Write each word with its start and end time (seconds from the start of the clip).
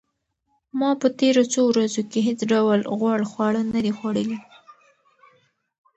ما 0.79 0.89
په 1.01 1.07
تېرو 1.19 1.43
څو 1.53 1.61
ورځو 1.71 2.01
کې 2.11 2.19
هیڅ 2.27 2.39
ډول 2.51 2.79
غوړ 2.97 3.19
خواړه 3.31 3.61
نه 3.73 3.79
دي 3.85 3.91
خوړلي. 3.97 4.37